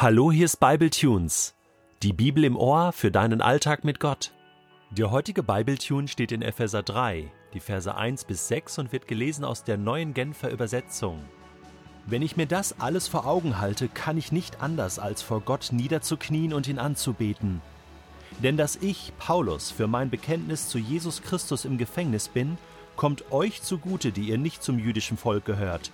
[0.00, 1.56] Hallo, hier ist Bible Tunes.
[2.04, 4.30] Die Bibel im Ohr für deinen Alltag mit Gott.
[4.92, 9.08] Der heutige Bible Tune steht in Epheser 3, die Verse 1 bis 6 und wird
[9.08, 11.18] gelesen aus der neuen Genfer Übersetzung.
[12.06, 15.70] Wenn ich mir das alles vor Augen halte, kann ich nicht anders, als vor Gott
[15.72, 17.60] niederzuknien und ihn anzubeten.
[18.40, 22.56] Denn dass ich, Paulus, für mein Bekenntnis zu Jesus Christus im Gefängnis bin,
[22.94, 25.90] kommt euch zugute, die ihr nicht zum jüdischen Volk gehört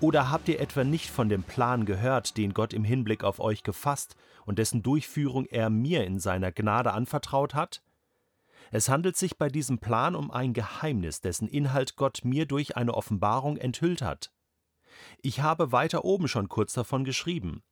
[0.00, 3.62] oder habt ihr etwa nicht von dem Plan gehört, den Gott im Hinblick auf euch
[3.62, 7.82] gefasst und dessen Durchführung er mir in seiner Gnade anvertraut hat?
[8.70, 12.94] Es handelt sich bei diesem Plan um ein Geheimnis, dessen Inhalt Gott mir durch eine
[12.94, 14.32] Offenbarung enthüllt hat.
[15.22, 17.62] Ich habe weiter oben schon kurz davon geschrieben.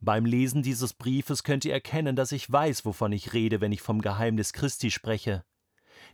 [0.00, 3.82] Beim Lesen dieses Briefes könnt ihr erkennen, dass ich weiß, wovon ich rede, wenn ich
[3.82, 5.44] vom Geheimnis Christi spreche.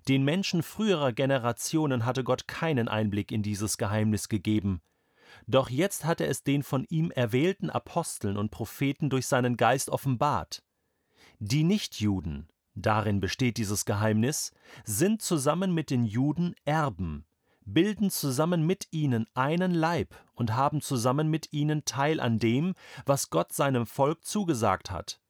[0.09, 4.81] Den Menschen früherer Generationen hatte Gott keinen Einblick in dieses Geheimnis gegeben.
[5.47, 9.91] Doch jetzt hat er es den von ihm erwählten Aposteln und Propheten durch seinen Geist
[9.91, 10.63] offenbart.
[11.39, 14.53] Die Nichtjuden, darin besteht dieses Geheimnis,
[14.85, 17.27] sind zusammen mit den Juden Erben,
[17.65, 22.75] bilden zusammen mit ihnen einen Leib und haben zusammen mit ihnen Teil an dem,
[23.07, 25.21] was Gott seinem Volk zugesagt hat.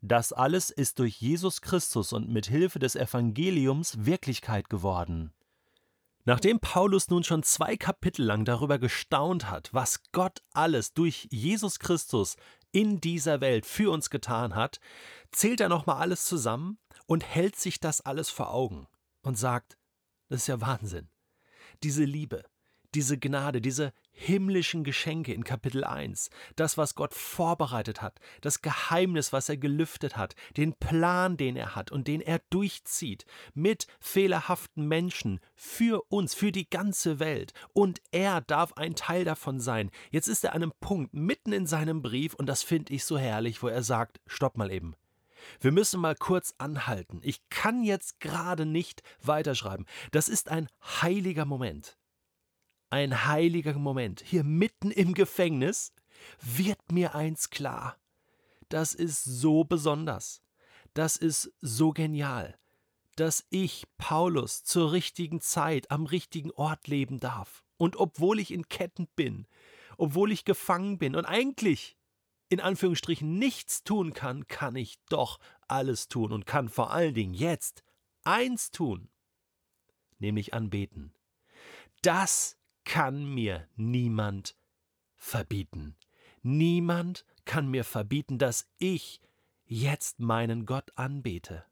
[0.00, 5.32] Das alles ist durch Jesus Christus und mit Hilfe des Evangeliums Wirklichkeit geworden.
[6.24, 11.80] Nachdem Paulus nun schon zwei Kapitel lang darüber gestaunt hat, was Gott alles durch Jesus
[11.80, 12.36] Christus
[12.70, 14.78] in dieser Welt für uns getan hat,
[15.32, 18.86] zählt er nochmal alles zusammen und hält sich das alles vor Augen
[19.22, 19.76] und sagt,
[20.28, 21.10] das ist ja Wahnsinn.
[21.82, 22.44] Diese Liebe,
[22.94, 29.32] diese Gnade, diese himmlischen Geschenke in Kapitel 1, das, was Gott vorbereitet hat, das Geheimnis,
[29.32, 33.24] was er gelüftet hat, den Plan, den er hat und den er durchzieht,
[33.54, 37.52] mit fehlerhaften Menschen, für uns, für die ganze Welt.
[37.72, 39.90] Und er darf ein Teil davon sein.
[40.10, 43.18] Jetzt ist er an einem Punkt mitten in seinem Brief, und das finde ich so
[43.18, 44.94] herrlich, wo er sagt, stopp mal eben.
[45.60, 47.20] Wir müssen mal kurz anhalten.
[47.22, 49.86] Ich kann jetzt gerade nicht weiterschreiben.
[50.12, 51.98] Das ist ein heiliger Moment
[52.92, 55.94] ein heiliger Moment, hier mitten im Gefängnis,
[56.42, 57.96] wird mir eins klar.
[58.68, 60.42] Das ist so besonders.
[60.92, 62.58] Das ist so genial,
[63.16, 67.64] dass ich, Paulus, zur richtigen Zeit am richtigen Ort leben darf.
[67.78, 69.46] Und obwohl ich in Ketten bin,
[69.96, 71.96] obwohl ich gefangen bin und eigentlich
[72.50, 77.32] in Anführungsstrichen nichts tun kann, kann ich doch alles tun und kann vor allen Dingen
[77.32, 77.82] jetzt
[78.24, 79.08] eins tun,
[80.18, 81.14] nämlich anbeten.
[82.02, 84.56] Das kann mir niemand
[85.16, 85.96] verbieten.
[86.42, 89.20] Niemand kann mir verbieten, dass ich
[89.64, 91.64] jetzt meinen Gott anbete.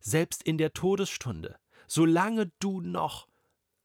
[0.00, 3.28] Selbst in der Todesstunde, solange du noch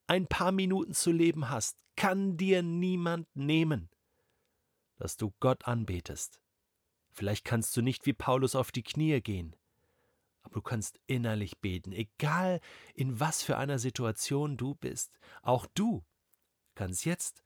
[0.08, 3.90] ein paar Minuten zu leben hast, kann dir niemand nehmen,
[4.98, 6.42] dass du Gott anbetest.
[7.12, 9.56] Vielleicht kannst du nicht wie Paulus auf die Knie gehen,
[10.44, 12.60] aber du kannst innerlich beten, egal
[12.94, 15.20] in was für einer Situation du bist.
[15.42, 16.04] Auch du
[16.76, 17.44] kannst jetzt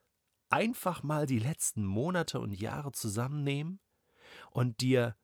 [0.50, 3.80] einfach mal die letzten Monate und Jahre zusammennehmen
[4.52, 5.16] und dir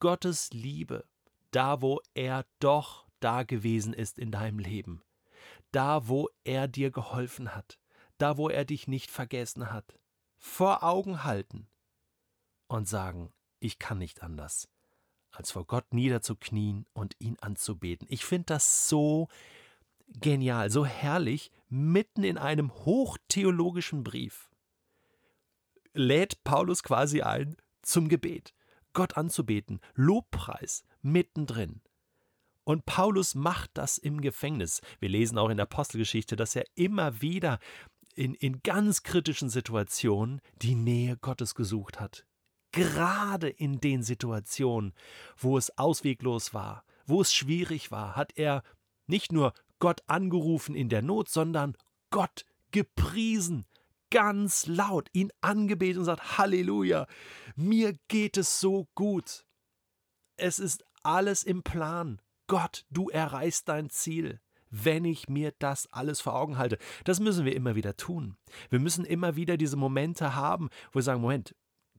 [0.00, 1.06] Gottes Liebe,
[1.50, 5.02] da wo er doch da gewesen ist in deinem Leben,
[5.72, 7.78] da wo er dir geholfen hat,
[8.18, 9.98] da wo er dich nicht vergessen hat,
[10.36, 11.68] vor Augen halten
[12.66, 14.68] und sagen, ich kann nicht anders
[15.34, 18.06] als vor Gott niederzuknien und ihn anzubeten.
[18.10, 19.28] Ich finde das so
[20.20, 24.50] genial, so herrlich, mitten in einem hochtheologischen Brief
[25.94, 28.52] lädt Paulus quasi ein zum Gebet,
[28.92, 31.80] Gott anzubeten, Lobpreis mittendrin.
[32.64, 34.80] Und Paulus macht das im Gefängnis.
[34.98, 37.58] Wir lesen auch in der Apostelgeschichte, dass er immer wieder
[38.14, 42.24] in, in ganz kritischen Situationen die Nähe Gottes gesucht hat,
[42.74, 44.94] Gerade in den Situationen,
[45.36, 48.62] wo es ausweglos war, wo es schwierig war, hat er
[49.06, 51.76] nicht nur Gott angerufen in der Not, sondern
[52.10, 53.66] Gott gepriesen,
[54.10, 57.06] ganz laut, ihn angebetet und sagt, Halleluja,
[57.54, 59.46] mir geht es so gut.
[60.36, 62.20] Es ist alles im Plan.
[62.46, 64.40] Gott, du erreichst dein Ziel
[64.76, 66.78] wenn ich mir das alles vor Augen halte.
[67.04, 68.36] Das müssen wir immer wieder tun.
[68.70, 71.54] Wir müssen immer wieder diese Momente haben, wo wir sagen, Moment,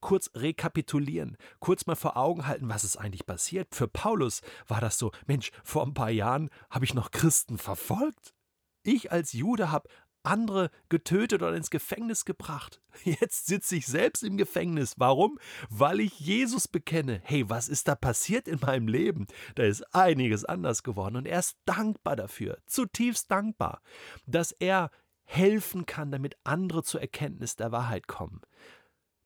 [0.06, 3.74] kurz rekapitulieren, kurz mal vor Augen halten, was ist eigentlich passiert.
[3.74, 8.36] Für Paulus war das so, Mensch, vor ein paar Jahren habe ich noch Christen verfolgt.
[8.84, 9.90] Ich als Jude habe
[10.22, 12.84] andere getötet oder ins Gefängnis gebracht.
[13.04, 14.94] Jetzt sitze ich selbst im Gefängnis.
[14.98, 15.40] Warum?
[15.70, 17.20] Weil ich Jesus bekenne.
[17.24, 19.26] Hey, was ist da passiert in meinem Leben?
[19.56, 23.82] Da ist einiges anders geworden und er ist dankbar dafür, zutiefst dankbar,
[24.28, 24.92] dass er
[25.24, 28.42] helfen kann, damit andere zur Erkenntnis der Wahrheit kommen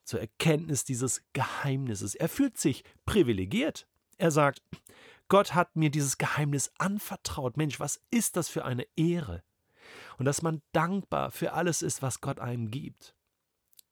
[0.10, 2.16] zur Erkenntnis dieses Geheimnisses.
[2.16, 3.88] Er fühlt sich privilegiert.
[4.18, 4.62] Er sagt,
[5.30, 7.56] Gott hat mir dieses Geheimnis anvertraut.
[7.56, 9.44] Mensch, was ist das für eine Ehre?
[10.18, 13.16] Und dass man dankbar für alles ist, was Gott einem gibt.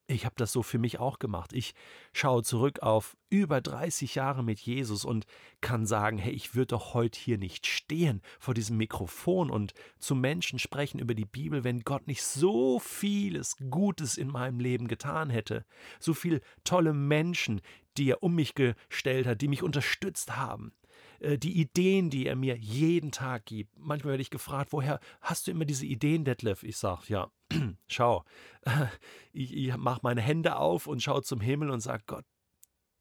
[0.10, 1.52] Ich habe das so für mich auch gemacht.
[1.52, 1.76] Ich
[2.14, 5.26] schaue zurück auf über 30 Jahre mit Jesus und
[5.60, 10.16] kann sagen, hey, ich würde doch heute hier nicht stehen vor diesem Mikrofon und zu
[10.16, 15.30] Menschen sprechen über die Bibel, wenn Gott nicht so vieles Gutes in meinem Leben getan
[15.30, 15.66] hätte.
[16.00, 17.60] So viele tolle Menschen,
[17.98, 20.72] die er um mich gestellt hat, die mich unterstützt haben.
[21.20, 23.78] Äh, die Ideen, die er mir jeden Tag gibt.
[23.78, 26.64] Manchmal werde ich gefragt, woher hast du immer diese Ideen, Detlef?
[26.64, 27.32] Ich sage, ja,
[27.88, 28.24] schau,
[29.34, 32.26] ich, ich mache meine Hände auf und schaue zum Himmel und sage, Gott,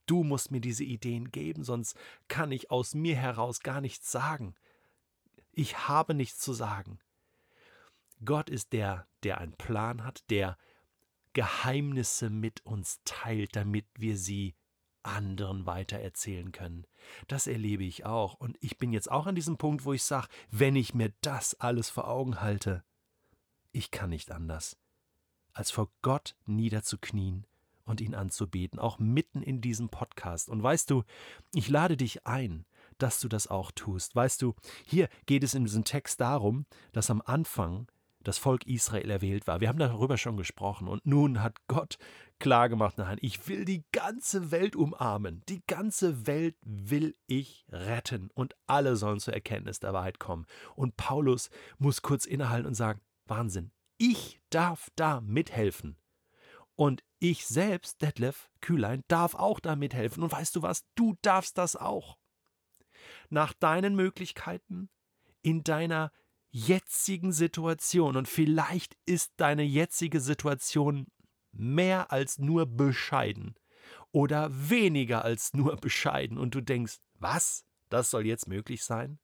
[0.06, 1.96] du musst mir diese Ideen geben, sonst
[2.28, 4.54] kann ich aus mir heraus gar nichts sagen.
[5.52, 6.98] Ich habe nichts zu sagen.
[8.24, 10.56] Gott ist der, der einen Plan hat, der
[11.32, 14.54] Geheimnisse mit uns teilt, damit wir sie
[15.06, 16.86] anderen weitererzählen können.
[17.28, 18.34] Das erlebe ich auch.
[18.34, 21.54] Und ich bin jetzt auch an diesem Punkt, wo ich sage, wenn ich mir das
[21.60, 22.84] alles vor Augen halte,
[23.72, 24.76] ich kann nicht anders,
[25.52, 27.46] als vor Gott niederzuknien
[27.84, 30.48] und ihn anzubeten, auch mitten in diesem Podcast.
[30.48, 31.04] Und weißt du,
[31.54, 32.66] ich lade dich ein,
[32.98, 34.16] dass du das auch tust.
[34.16, 34.54] Weißt du,
[34.84, 37.86] hier geht es in diesem Text darum, dass am Anfang
[38.26, 39.60] das Volk Israel erwählt war.
[39.60, 40.88] Wir haben darüber schon gesprochen.
[40.88, 41.96] Und nun hat Gott
[42.40, 45.42] klargemacht, nein, ich will die ganze Welt umarmen.
[45.48, 48.30] Die ganze Welt will ich retten.
[48.34, 50.46] Und alle sollen zur Erkenntnis der Wahrheit kommen.
[50.74, 55.96] Und Paulus muss kurz innehalten und sagen, Wahnsinn, ich darf da mithelfen.
[56.74, 60.22] Und ich selbst, Detlef Kühlein, darf auch da mithelfen.
[60.22, 62.18] Und weißt du was, du darfst das auch.
[63.30, 64.90] Nach deinen Möglichkeiten,
[65.42, 66.10] in deiner
[66.56, 68.16] jetzigen Situation.
[68.16, 71.06] Und vielleicht ist deine jetzige Situation
[71.52, 73.54] mehr als nur bescheiden
[74.10, 76.38] oder weniger als nur bescheiden.
[76.38, 77.64] Und du denkst, was?
[77.88, 79.18] Das soll jetzt möglich sein?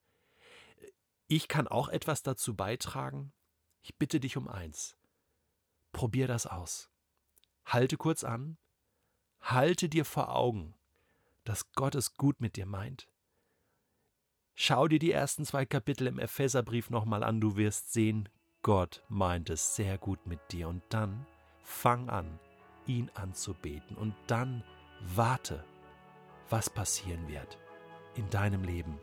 [1.26, 3.32] Ich kann auch etwas dazu beitragen.
[3.80, 4.96] Ich bitte dich um eins.
[5.92, 6.90] Probier das aus.
[7.64, 8.58] Halte kurz an.
[9.40, 10.74] Halte dir vor Augen,
[11.44, 13.08] dass Gott es gut mit dir meint.
[14.54, 18.28] Schau dir die ersten zwei Kapitel im Epheserbrief nochmal an, du wirst sehen,
[18.62, 20.68] Gott meint es sehr gut mit dir.
[20.68, 21.26] Und dann
[21.62, 22.38] fang an,
[22.86, 23.96] ihn anzubeten.
[23.96, 24.62] Und dann
[25.00, 25.64] warte,
[26.48, 27.58] was passieren wird
[28.14, 28.98] in deinem Leben